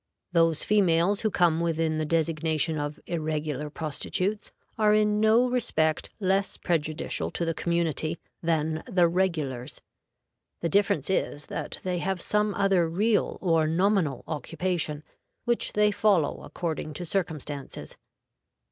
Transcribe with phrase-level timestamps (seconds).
[0.31, 6.57] Those females who come within the designation of "irregular prostitutes" are in no respect less
[6.57, 9.79] prejudicial to the community than the "regulars."
[10.61, 15.03] The difference is that they have some other real or nominal occupation,
[15.45, 17.95] which they follow according to circumstances.